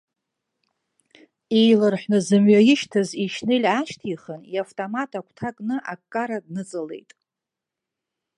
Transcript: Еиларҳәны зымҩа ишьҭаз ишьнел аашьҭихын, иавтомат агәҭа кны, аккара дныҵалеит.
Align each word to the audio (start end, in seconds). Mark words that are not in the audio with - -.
Еиларҳәны 1.59 2.19
зымҩа 2.25 2.61
ишьҭаз 2.73 3.09
ишьнел 3.23 3.63
аашьҭихын, 3.71 4.41
иавтомат 4.53 5.11
агәҭа 5.19 5.49
кны, 5.55 5.75
аккара 5.93 6.37
дныҵалеит. 6.45 7.09